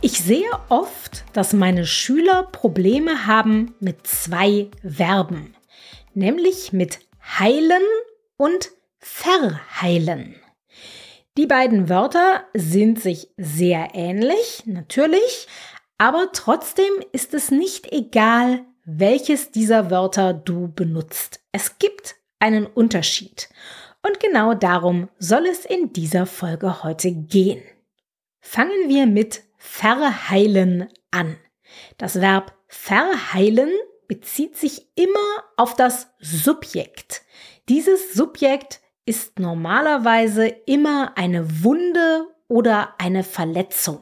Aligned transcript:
Ich 0.00 0.20
sehe 0.20 0.50
oft, 0.68 1.24
dass 1.32 1.52
meine 1.52 1.84
Schüler 1.84 2.44
Probleme 2.44 3.26
haben 3.26 3.74
mit 3.80 4.06
zwei 4.06 4.70
Verben, 4.86 5.56
nämlich 6.14 6.72
mit 6.72 7.00
heilen 7.38 7.82
und 8.36 8.70
verheilen. 9.00 10.36
Die 11.36 11.46
beiden 11.46 11.88
Wörter 11.88 12.44
sind 12.54 13.00
sich 13.00 13.30
sehr 13.36 13.88
ähnlich, 13.94 14.62
natürlich, 14.66 15.48
aber 15.98 16.28
trotzdem 16.32 16.92
ist 17.10 17.34
es 17.34 17.50
nicht 17.50 17.92
egal, 17.92 18.64
welches 18.84 19.50
dieser 19.50 19.90
Wörter 19.90 20.32
du 20.32 20.68
benutzt. 20.68 21.40
Es 21.50 21.78
gibt 21.80 22.14
einen 22.38 22.66
Unterschied. 22.66 23.48
Und 24.06 24.20
genau 24.20 24.54
darum 24.54 25.08
soll 25.18 25.46
es 25.46 25.64
in 25.64 25.92
dieser 25.92 26.26
Folge 26.26 26.84
heute 26.84 27.10
gehen. 27.10 27.62
Fangen 28.40 28.88
wir 28.88 29.06
mit 29.06 29.42
verheilen 29.58 30.88
an. 31.10 31.36
Das 31.98 32.20
Verb 32.20 32.54
verheilen 32.68 33.70
bezieht 34.06 34.56
sich 34.56 34.88
immer 34.94 35.44
auf 35.56 35.74
das 35.74 36.08
Subjekt. 36.18 37.22
Dieses 37.68 38.14
Subjekt 38.14 38.80
ist 39.04 39.38
normalerweise 39.38 40.46
immer 40.46 41.16
eine 41.16 41.62
Wunde 41.62 42.26
oder 42.48 42.94
eine 42.98 43.24
Verletzung. 43.24 44.00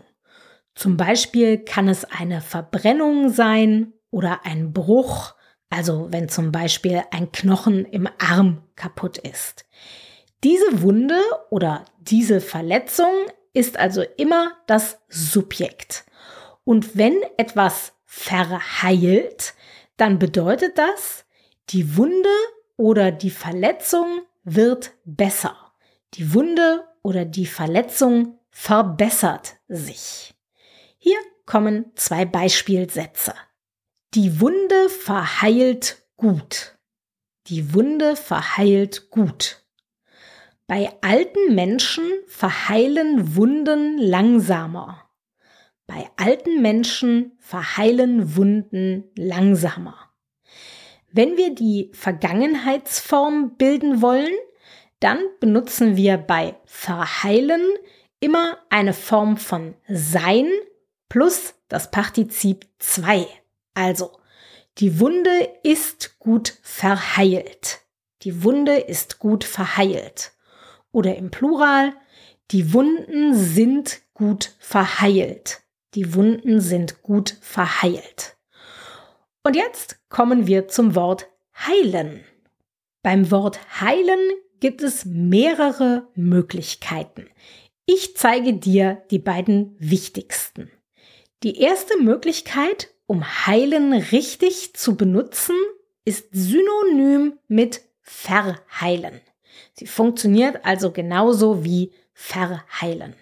Zum 0.74 0.96
Beispiel 0.96 1.58
kann 1.58 1.88
es 1.88 2.04
eine 2.04 2.40
Verbrennung 2.40 3.30
sein 3.30 3.94
oder 4.10 4.44
ein 4.44 4.72
Bruch, 4.72 5.34
also 5.70 6.08
wenn 6.10 6.28
zum 6.28 6.52
Beispiel 6.52 7.02
ein 7.10 7.32
Knochen 7.32 7.84
im 7.86 8.08
Arm 8.18 8.62
kaputt 8.76 9.18
ist. 9.18 9.64
Diese 10.44 10.82
Wunde 10.82 11.18
oder 11.50 11.84
diese 11.98 12.40
Verletzung 12.40 13.12
ist 13.56 13.78
also 13.78 14.02
immer 14.18 14.52
das 14.66 14.98
Subjekt. 15.08 16.04
Und 16.64 16.96
wenn 16.96 17.16
etwas 17.38 17.94
verheilt, 18.04 19.54
dann 19.96 20.18
bedeutet 20.18 20.76
das, 20.76 21.24
die 21.70 21.96
Wunde 21.96 22.28
oder 22.76 23.10
die 23.10 23.30
Verletzung 23.30 24.20
wird 24.44 24.92
besser. 25.04 25.56
Die 26.14 26.34
Wunde 26.34 26.84
oder 27.02 27.24
die 27.24 27.46
Verletzung 27.46 28.38
verbessert 28.50 29.56
sich. 29.68 30.34
Hier 30.98 31.18
kommen 31.46 31.92
zwei 31.94 32.26
Beispielsätze. 32.26 33.34
Die 34.12 34.38
Wunde 34.40 34.90
verheilt 34.90 36.02
gut. 36.16 36.76
Die 37.46 37.72
Wunde 37.72 38.16
verheilt 38.16 39.10
gut. 39.10 39.65
Bei 40.68 40.92
alten 41.00 41.54
Menschen 41.54 42.10
verheilen 42.26 43.36
Wunden 43.36 43.98
langsamer. 43.98 45.08
Bei 45.86 46.10
alten 46.16 46.60
Menschen 46.60 47.36
verheilen 47.38 48.34
Wunden 48.34 49.04
langsamer. 49.14 50.10
Wenn 51.12 51.36
wir 51.36 51.54
die 51.54 51.92
Vergangenheitsform 51.94 53.56
bilden 53.56 54.02
wollen, 54.02 54.34
dann 54.98 55.20
benutzen 55.38 55.96
wir 55.96 56.16
bei 56.16 56.56
verheilen 56.64 57.62
immer 58.18 58.58
eine 58.68 58.92
Form 58.92 59.36
von 59.36 59.76
sein 59.88 60.50
plus 61.08 61.54
das 61.68 61.92
Partizip 61.92 62.66
2. 62.80 63.28
Also, 63.74 64.18
die 64.78 64.98
Wunde 64.98 65.48
ist 65.62 66.18
gut 66.18 66.58
verheilt. 66.62 67.82
Die 68.22 68.42
Wunde 68.42 68.78
ist 68.78 69.20
gut 69.20 69.44
verheilt 69.44 70.32
oder 70.96 71.14
im 71.16 71.30
Plural, 71.30 71.92
die 72.52 72.72
Wunden 72.72 73.34
sind 73.34 74.00
gut 74.14 74.54
verheilt. 74.58 75.60
Die 75.94 76.14
Wunden 76.14 76.62
sind 76.62 77.02
gut 77.02 77.36
verheilt. 77.42 78.38
Und 79.44 79.56
jetzt 79.56 79.98
kommen 80.08 80.46
wir 80.46 80.68
zum 80.68 80.94
Wort 80.94 81.28
heilen. 81.54 82.24
Beim 83.02 83.30
Wort 83.30 83.60
heilen 83.78 84.18
gibt 84.58 84.82
es 84.82 85.04
mehrere 85.04 86.08
Möglichkeiten. 86.14 87.28
Ich 87.84 88.16
zeige 88.16 88.54
dir 88.54 89.02
die 89.10 89.18
beiden 89.18 89.76
wichtigsten. 89.78 90.70
Die 91.42 91.60
erste 91.60 91.98
Möglichkeit, 91.98 92.88
um 93.04 93.22
heilen 93.46 93.92
richtig 93.92 94.72
zu 94.74 94.96
benutzen, 94.96 95.56
ist 96.06 96.28
synonym 96.32 97.38
mit 97.48 97.82
verheilen. 98.00 99.20
Sie 99.74 99.86
funktioniert 99.86 100.64
also 100.64 100.90
genauso 100.90 101.64
wie 101.64 101.92
verheilen. 102.12 103.14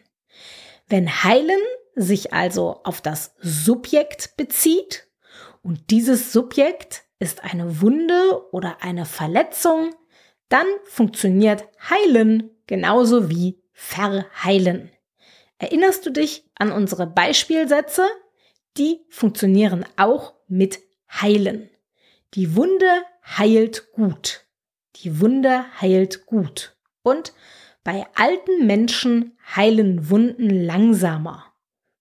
Wenn 0.88 1.24
heilen 1.24 1.60
sich 1.94 2.32
also 2.32 2.80
auf 2.84 3.00
das 3.00 3.34
Subjekt 3.40 4.36
bezieht 4.36 5.06
und 5.62 5.90
dieses 5.90 6.32
Subjekt 6.32 7.04
ist 7.18 7.44
eine 7.44 7.80
Wunde 7.80 8.42
oder 8.52 8.82
eine 8.82 9.06
Verletzung, 9.06 9.94
dann 10.48 10.66
funktioniert 10.84 11.64
heilen 11.88 12.50
genauso 12.66 13.30
wie 13.30 13.62
verheilen. 13.72 14.90
Erinnerst 15.58 16.04
du 16.04 16.10
dich 16.10 16.50
an 16.56 16.70
unsere 16.72 17.06
Beispielsätze? 17.06 18.06
Die 18.76 19.04
funktionieren 19.08 19.86
auch 19.96 20.34
mit 20.48 20.80
heilen. 21.10 21.70
Die 22.34 22.56
Wunde 22.56 23.02
heilt 23.24 23.92
gut. 23.92 24.43
Die 24.96 25.20
Wunde 25.20 25.64
heilt 25.80 26.26
gut. 26.26 26.76
Und 27.02 27.32
bei 27.82 28.06
alten 28.14 28.66
Menschen 28.66 29.36
heilen 29.54 30.08
Wunden 30.08 30.48
langsamer. 30.48 31.52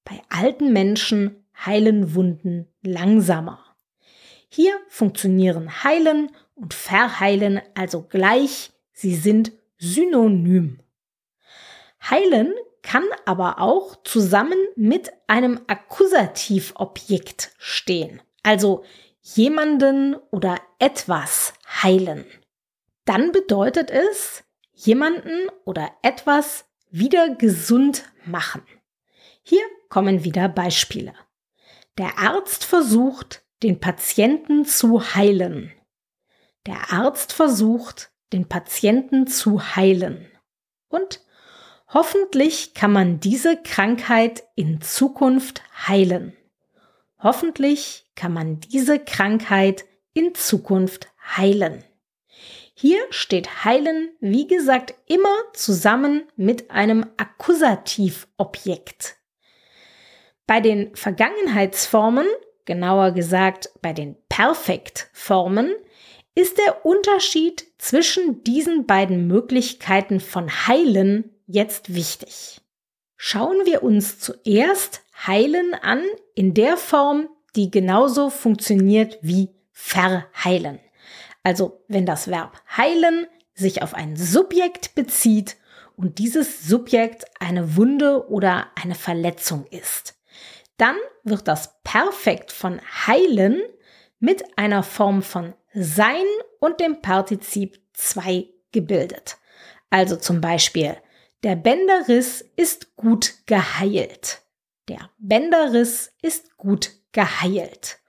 Bei 0.06 0.22
alten 0.30 0.72
Menschen 0.72 1.46
heilen 1.66 2.16
Wunden 2.16 2.68
langsamer. 2.82 3.59
Hier 4.50 4.80
funktionieren 4.88 5.84
heilen 5.84 6.32
und 6.56 6.74
verheilen 6.74 7.62
also 7.74 8.03
gleich, 8.03 8.72
sie 8.92 9.16
sind 9.16 9.52
synonym. 9.78 10.80
Heilen 12.09 12.53
kann 12.84 13.06
aber 13.26 13.59
auch 13.59 13.96
zusammen 14.03 14.58
mit 14.76 15.12
einem 15.28 15.62
Akkusativobjekt 15.68 17.52
stehen, 17.58 18.22
also 18.44 18.84
jemanden 19.22 20.16
oder 20.32 20.59
etwas 20.80 21.53
heilen 21.82 22.26
dann 23.06 23.31
bedeutet 23.31 23.91
es, 23.91 24.44
jemanden 24.74 25.50
oder 25.66 25.91
etwas 26.02 26.66
wieder 26.90 27.36
gesund 27.36 28.03
machen. 28.25 28.64
Hier 29.41 29.64
kommen 29.90 30.24
wieder 30.24 30.50
Beispiele. 30.50 31.14
Der 31.97 32.18
Arzt 32.18 32.64
versucht, 32.64 33.44
den 33.62 33.80
Patienten 33.80 34.66
zu 34.66 35.16
heilen. 35.16 35.72
Der 36.66 36.91
Arzt 36.91 37.34
versucht, 37.34 38.12
den 38.31 38.47
Patienten 38.47 39.28
zu 39.28 39.76
heilen. 39.76 40.32
Und 40.88 41.22
hoffentlich 41.88 42.73
kann 42.73 42.91
man 42.91 43.20
diese 43.20 43.61
Krankheit 43.61 44.44
in 44.55 44.82
Zukunft 44.82 45.61
heilen. 45.88 46.35
Hoffentlich 47.20 48.11
kann 48.16 48.34
man 48.34 48.59
diese 48.59 49.00
Krankheit 49.00 49.85
in 50.14 50.35
Zukunft 50.35 51.08
heilen. 51.38 51.84
Hier 52.73 52.99
steht 53.11 53.64
heilen, 53.64 54.09
wie 54.20 54.47
gesagt, 54.47 54.96
immer 55.08 55.35
zusammen 55.53 56.23
mit 56.35 56.72
einem 56.72 57.05
Akkusativobjekt. 57.17 59.17
Bei 60.47 60.59
den 60.59 60.96
Vergangenheitsformen, 60.96 62.25
genauer 62.66 63.11
gesagt 63.11 63.70
bei 63.81 63.93
den 63.93 64.17
Perfektformen, 64.28 65.72
ist 66.35 66.58
der 66.58 66.85
Unterschied 66.85 67.66
zwischen 67.78 68.43
diesen 68.43 68.87
beiden 68.87 69.28
Möglichkeiten 69.28 70.19
von 70.19 70.49
heilen 70.67 71.31
jetzt 71.46 71.93
wichtig. 71.93 72.59
Schauen 73.16 73.66
wir 73.66 73.84
uns 73.84 74.19
zuerst 74.19 75.03
heilen 75.28 75.76
an 75.76 76.03
in 76.34 76.53
der 76.53 76.76
Form, 76.76 77.29
die 77.55 77.69
genauso 77.69 78.29
funktioniert 78.29 79.19
wie 79.22 79.49
verheilen. 79.72 80.79
Also 81.43 81.84
wenn 81.87 82.05
das 82.05 82.28
Verb 82.28 82.61
heilen 82.75 83.28
sich 83.53 83.81
auf 83.81 83.93
ein 83.93 84.16
Subjekt 84.16 84.95
bezieht 84.95 85.57
und 85.95 86.17
dieses 86.17 86.67
Subjekt 86.67 87.25
eine 87.40 87.75
Wunde 87.75 88.29
oder 88.29 88.67
eine 88.81 88.95
Verletzung 88.95 89.67
ist. 89.67 90.16
Dann 90.78 90.95
wird 91.23 91.47
das 91.47 91.81
Perfekt 91.84 92.51
von 92.51 92.81
heilen 93.05 93.61
mit 94.19 94.57
einer 94.57 94.84
Form 94.84 95.22
von 95.22 95.53
sein 95.73 96.25
und 96.59 96.79
dem 96.79 97.01
Partizip 97.01 97.79
2 97.93 98.47
gebildet. 98.72 99.37
Also 99.90 100.16
zum 100.16 100.41
Beispiel, 100.41 100.97
der 101.43 101.55
Bänderriss 101.55 102.41
ist 102.55 102.95
gut 102.95 103.35
geheilt. 103.45 104.41
Der 104.87 105.09
Bänderriss 105.19 106.11
ist 106.22 106.57
gut 106.57 106.91
geheilt. 107.11 107.99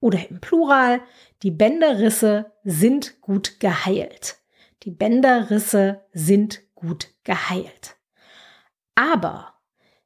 Oder 0.00 0.28
im 0.28 0.40
Plural, 0.40 1.00
die 1.42 1.50
Bänderrisse 1.50 2.52
sind 2.64 3.20
gut 3.20 3.60
geheilt. 3.60 4.38
Die 4.84 4.90
Bänderrisse 4.90 6.04
sind 6.12 6.62
gut 6.74 7.08
geheilt. 7.24 7.96
Aber 8.94 9.54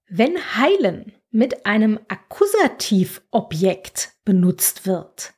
wenn 0.08 0.36
heilen 0.56 1.12
mit 1.30 1.66
einem 1.66 2.00
Akkusativobjekt 2.08 4.12
benutzt 4.24 4.86
wird, 4.86 5.34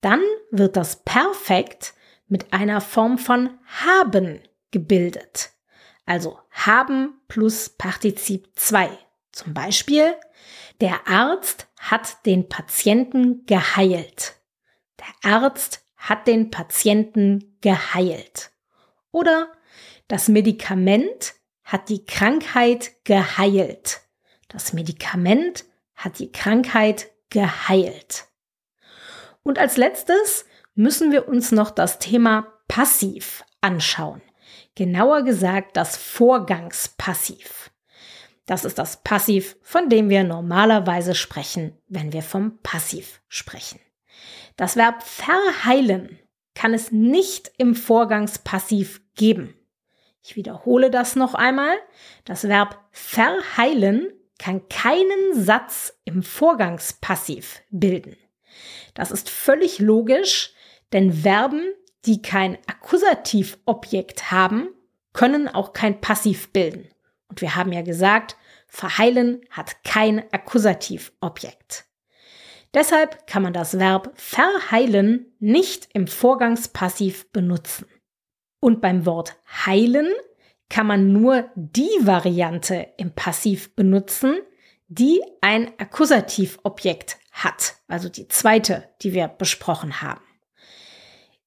dann 0.00 0.20
wird 0.50 0.76
das 0.76 1.02
Perfekt 1.04 1.94
mit 2.28 2.52
einer 2.52 2.80
Form 2.80 3.18
von 3.18 3.58
haben 3.64 4.40
gebildet. 4.70 5.50
Also 6.04 6.38
haben 6.50 7.20
plus 7.28 7.70
Partizip 7.70 8.48
2. 8.54 8.88
Zum 9.36 9.52
Beispiel, 9.52 10.14
der 10.80 11.08
Arzt 11.08 11.68
hat 11.78 12.24
den 12.24 12.48
Patienten 12.48 13.44
geheilt. 13.44 14.36
Der 14.98 15.30
Arzt 15.30 15.84
hat 15.94 16.26
den 16.26 16.50
Patienten 16.50 17.58
geheilt. 17.60 18.50
Oder 19.12 19.52
das 20.08 20.28
Medikament 20.28 21.34
hat 21.64 21.90
die 21.90 22.06
Krankheit 22.06 22.92
geheilt. 23.04 24.00
Das 24.48 24.72
Medikament 24.72 25.66
hat 25.94 26.18
die 26.18 26.32
Krankheit 26.32 27.10
geheilt. 27.28 28.28
Und 29.42 29.58
als 29.58 29.76
letztes 29.76 30.46
müssen 30.74 31.12
wir 31.12 31.28
uns 31.28 31.52
noch 31.52 31.70
das 31.70 31.98
Thema 31.98 32.54
Passiv 32.68 33.44
anschauen. 33.60 34.22
Genauer 34.74 35.24
gesagt 35.24 35.76
das 35.76 35.98
Vorgangspassiv. 35.98 37.70
Das 38.46 38.64
ist 38.64 38.78
das 38.78 39.02
Passiv, 39.02 39.56
von 39.60 39.88
dem 39.88 40.08
wir 40.08 40.22
normalerweise 40.22 41.14
sprechen, 41.14 41.76
wenn 41.88 42.12
wir 42.12 42.22
vom 42.22 42.58
Passiv 42.62 43.20
sprechen. 43.28 43.80
Das 44.56 44.76
Verb 44.76 45.02
verheilen 45.02 46.18
kann 46.54 46.72
es 46.72 46.92
nicht 46.92 47.50
im 47.58 47.74
Vorgangspassiv 47.74 49.02
geben. 49.14 49.54
Ich 50.22 50.36
wiederhole 50.36 50.90
das 50.90 51.14
noch 51.16 51.34
einmal. 51.34 51.76
Das 52.24 52.48
Verb 52.48 52.80
verheilen 52.90 54.12
kann 54.38 54.68
keinen 54.68 55.34
Satz 55.34 55.98
im 56.04 56.22
Vorgangspassiv 56.22 57.62
bilden. 57.70 58.16
Das 58.94 59.10
ist 59.10 59.28
völlig 59.28 59.78
logisch, 59.78 60.52
denn 60.92 61.12
Verben, 61.12 61.72
die 62.06 62.22
kein 62.22 62.58
Akkusativobjekt 62.66 64.30
haben, 64.30 64.68
können 65.12 65.48
auch 65.48 65.72
kein 65.72 66.00
Passiv 66.00 66.52
bilden. 66.52 66.88
Und 67.28 67.40
wir 67.40 67.56
haben 67.56 67.72
ja 67.72 67.82
gesagt, 67.82 68.36
verheilen 68.66 69.40
hat 69.50 69.82
kein 69.84 70.24
Akkusativobjekt. 70.32 71.84
Deshalb 72.74 73.26
kann 73.26 73.42
man 73.42 73.52
das 73.52 73.78
Verb 73.78 74.12
verheilen 74.16 75.32
nicht 75.38 75.88
im 75.94 76.06
Vorgangspassiv 76.06 77.30
benutzen. 77.32 77.86
Und 78.60 78.80
beim 78.80 79.06
Wort 79.06 79.36
heilen 79.64 80.12
kann 80.68 80.86
man 80.86 81.12
nur 81.12 81.48
die 81.54 81.88
Variante 82.00 82.88
im 82.96 83.12
Passiv 83.12 83.74
benutzen, 83.74 84.40
die 84.88 85.22
ein 85.40 85.72
Akkusativobjekt 85.78 87.18
hat, 87.32 87.76
also 87.88 88.08
die 88.08 88.28
zweite, 88.28 88.88
die 89.02 89.12
wir 89.12 89.28
besprochen 89.28 90.02
haben. 90.02 90.24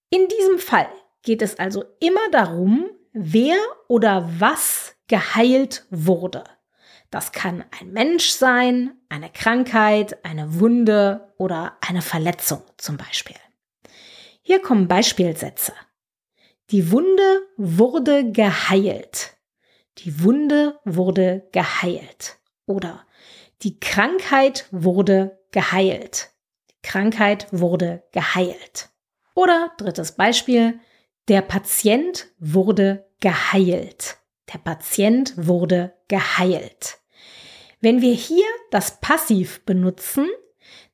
In 0.09 0.27
diesem 0.27 0.59
Fall 0.59 0.89
geht 1.23 1.41
es 1.41 1.59
also 1.59 1.83
immer 1.99 2.29
darum, 2.31 2.89
wer 3.13 3.57
oder 3.87 4.29
was 4.39 4.95
geheilt 5.09 5.85
wurde. 5.89 6.45
Das 7.11 7.33
kann 7.33 7.65
ein 7.81 7.91
Mensch 7.91 8.29
sein, 8.29 8.93
eine 9.09 9.29
Krankheit, 9.29 10.23
eine 10.23 10.59
Wunde 10.59 11.33
oder 11.37 11.77
eine 11.81 12.01
Verletzung 12.01 12.61
zum 12.77 12.95
Beispiel. 12.95 13.35
Hier 14.41 14.61
kommen 14.61 14.87
Beispielsätze. 14.87 15.73
Die 16.69 16.91
Wunde 16.91 17.41
wurde 17.57 18.31
geheilt. 18.31 19.35
Die 19.97 20.23
Wunde 20.23 20.79
wurde 20.85 21.49
geheilt. 21.51 22.37
Oder 22.67 23.05
die 23.63 23.79
Krankheit 23.79 24.67
wurde 24.69 25.39
geheilt. 25.51 26.29
Die 26.69 26.81
Krankheit 26.83 27.47
wurde 27.51 28.03
geheilt. 28.11 28.89
Oder 29.33 29.71
drittes 29.77 30.11
Beispiel, 30.11 30.79
der 31.27 31.41
Patient 31.41 32.27
wurde 32.37 33.09
geheilt. 33.19 34.18
Der 34.51 34.57
Patient 34.57 35.33
wurde 35.35 35.93
geheilt. 36.07 36.97
Wenn 37.81 38.01
wir 38.01 38.13
hier 38.13 38.45
das 38.71 38.99
Passiv 38.99 39.63
benutzen, 39.65 40.27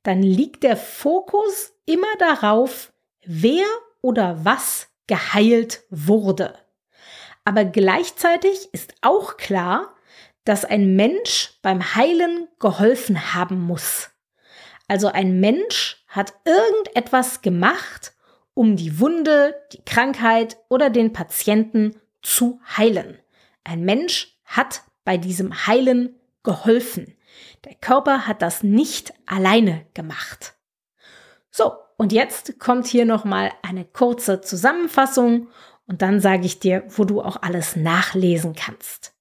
dann 0.02 0.22
liegt 0.22 0.62
der 0.62 0.76
Fokus 0.76 1.72
immer 1.84 2.14
darauf, 2.18 2.92
wer 3.24 3.64
oder 4.02 4.44
was 4.44 4.88
geheilt 5.06 5.84
wurde. 5.90 6.54
Aber 7.44 7.64
gleichzeitig 7.64 8.68
ist 8.72 8.94
auch 9.02 9.36
klar, 9.36 9.94
dass 10.44 10.64
ein 10.64 10.94
Mensch 10.94 11.58
beim 11.62 11.94
Heilen 11.94 12.48
geholfen 12.60 13.34
haben 13.34 13.60
muss. 13.60 14.10
Also 14.88 15.08
ein 15.08 15.40
Mensch 15.40 16.04
hat 16.06 16.34
irgendetwas 16.44 17.42
gemacht, 17.42 18.12
um 18.54 18.76
die 18.76 19.00
Wunde, 19.00 19.54
die 19.72 19.84
Krankheit 19.84 20.56
oder 20.68 20.88
den 20.88 21.12
Patienten 21.12 22.00
zu 22.22 22.60
heilen. 22.76 23.18
Ein 23.66 23.84
Mensch 23.84 24.38
hat 24.44 24.82
bei 25.04 25.16
diesem 25.16 25.66
Heilen 25.66 26.14
geholfen. 26.44 27.16
Der 27.64 27.74
Körper 27.74 28.28
hat 28.28 28.40
das 28.40 28.62
nicht 28.62 29.12
alleine 29.26 29.84
gemacht. 29.92 30.54
So, 31.50 31.72
und 31.96 32.12
jetzt 32.12 32.60
kommt 32.60 32.86
hier 32.86 33.04
nochmal 33.04 33.50
eine 33.62 33.84
kurze 33.84 34.40
Zusammenfassung 34.40 35.48
und 35.88 36.00
dann 36.00 36.20
sage 36.20 36.46
ich 36.46 36.60
dir, 36.60 36.84
wo 36.88 37.04
du 37.04 37.20
auch 37.20 37.42
alles 37.42 37.74
nachlesen 37.74 38.54
kannst. 38.54 39.14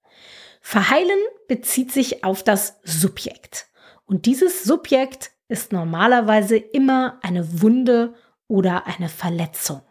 Verheilen 0.62 1.20
bezieht 1.48 1.91
sich 1.91 2.24
auf 2.24 2.43
das 2.43 2.79
Subjekt. 2.84 3.67
Und 4.05 4.27
dieses 4.27 4.63
Subjekt 4.63 5.31
ist 5.48 5.74
normalerweise 5.74 6.58
immer 6.58 7.20
eine 7.24 7.62
Wunde 7.63 8.13
oder 8.48 8.86
eine 8.86 9.10
Verletzung. 9.10 9.81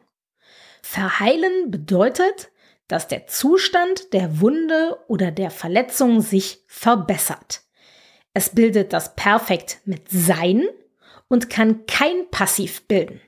Verheilen 0.80 1.72
bedeutet, 1.72 2.52
dass 2.88 3.08
der 3.08 3.26
Zustand 3.26 4.12
der 4.12 4.40
Wunde 4.40 4.98
oder 5.08 5.30
der 5.30 5.50
Verletzung 5.50 6.20
sich 6.20 6.62
verbessert. 6.66 7.62
Es 8.34 8.50
bildet 8.50 8.92
das 8.92 9.14
Perfekt 9.14 9.78
mit 9.84 10.08
sein 10.10 10.64
und 11.28 11.50
kann 11.50 11.86
kein 11.86 12.30
Passiv 12.30 12.86
bilden. 12.86 13.20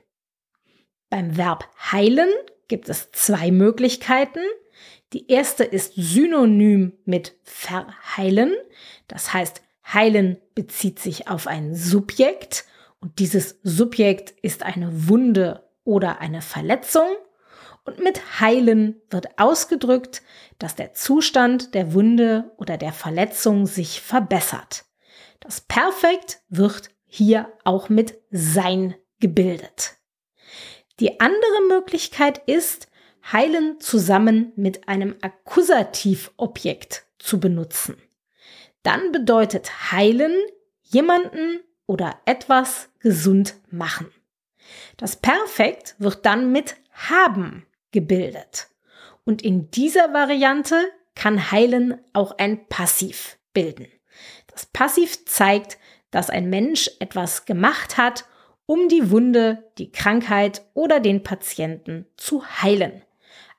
Beim 1.09 1.37
Verb 1.37 1.69
heilen 1.91 2.29
gibt 2.67 2.89
es 2.89 3.11
zwei 3.11 3.51
Möglichkeiten. 3.51 4.41
Die 5.13 5.31
erste 5.31 5.63
ist 5.63 5.93
synonym 5.95 6.93
mit 7.05 7.35
verheilen. 7.43 8.53
Das 9.07 9.33
heißt, 9.33 9.61
heilen 9.93 10.37
bezieht 10.53 10.99
sich 10.99 11.29
auf 11.29 11.47
ein 11.47 11.75
Subjekt 11.75 12.65
und 12.99 13.19
dieses 13.19 13.59
Subjekt 13.63 14.31
ist 14.41 14.63
eine 14.63 15.07
Wunde 15.07 15.63
oder 15.83 16.19
eine 16.19 16.41
Verletzung. 16.41 17.07
Und 17.87 17.99
mit 17.99 18.41
heilen 18.41 19.01
wird 19.09 19.39
ausgedrückt, 19.39 20.21
dass 20.59 20.75
der 20.75 20.93
Zustand 20.93 21.73
der 21.73 21.93
Wunde 21.93 22.51
oder 22.57 22.75
der 22.75 22.91
Verletzung 22.91 23.65
sich 23.65 24.01
verbessert. 24.01 24.83
Das 25.39 25.61
Perfekt 25.61 26.41
wird 26.49 26.89
hier 27.05 27.49
auch 27.63 27.87
mit 27.87 28.19
sein 28.29 28.95
gebildet. 29.21 29.95
Die 30.99 31.21
andere 31.21 31.61
Möglichkeit 31.69 32.39
ist, 32.45 32.89
heilen 33.31 33.79
zusammen 33.79 34.51
mit 34.57 34.89
einem 34.89 35.15
Akkusativobjekt 35.21 37.05
zu 37.19 37.39
benutzen. 37.39 37.95
Dann 38.83 39.13
bedeutet 39.13 39.93
heilen 39.93 40.35
jemanden 40.81 41.61
oder 41.85 42.19
etwas 42.25 42.89
gesund 42.99 43.55
machen. 43.71 44.11
Das 44.97 45.15
Perfekt 45.15 45.95
wird 45.99 46.25
dann 46.25 46.51
mit 46.51 46.75
haben 46.91 47.65
gebildet. 47.97 48.67
Und 49.25 49.41
in 49.41 49.71
dieser 49.71 50.13
Variante 50.13 50.75
kann 51.15 51.51
heilen 51.51 51.99
auch 52.13 52.37
ein 52.37 52.67
Passiv 52.67 53.39
bilden. 53.53 53.87
Das 54.45 54.67
Passiv 54.67 55.25
zeigt, 55.25 55.79
dass 56.11 56.29
ein 56.29 56.47
Mensch 56.47 56.91
etwas 56.99 57.45
gemacht 57.45 57.97
hat, 57.97 58.25
um 58.67 58.87
die 58.87 59.09
Wunde, 59.09 59.63
die 59.79 59.91
Krankheit 59.91 60.61
oder 60.75 60.99
den 60.99 61.23
Patienten 61.23 62.05
zu 62.17 62.45
heilen. 62.61 63.01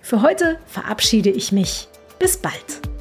Für 0.00 0.22
heute 0.22 0.58
verabschiede 0.66 1.30
ich 1.30 1.50
mich. 1.50 1.88
Bis 2.20 2.36
bald. 2.36 2.97